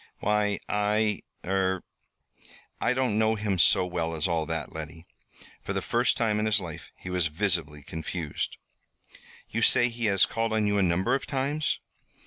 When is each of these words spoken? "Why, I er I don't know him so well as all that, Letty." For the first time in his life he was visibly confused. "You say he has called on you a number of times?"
"Why, 0.17 0.57
I 0.67 1.21
er 1.45 1.83
I 2.81 2.95
don't 2.95 3.19
know 3.19 3.35
him 3.35 3.59
so 3.59 3.85
well 3.85 4.15
as 4.15 4.27
all 4.27 4.47
that, 4.47 4.73
Letty." 4.73 5.05
For 5.61 5.73
the 5.73 5.81
first 5.83 6.17
time 6.17 6.39
in 6.39 6.47
his 6.47 6.59
life 6.59 6.91
he 6.95 7.11
was 7.11 7.27
visibly 7.27 7.83
confused. 7.83 8.57
"You 9.51 9.61
say 9.61 9.89
he 9.89 10.05
has 10.05 10.25
called 10.25 10.53
on 10.53 10.65
you 10.65 10.79
a 10.79 10.81
number 10.81 11.13
of 11.13 11.27
times?" 11.27 11.77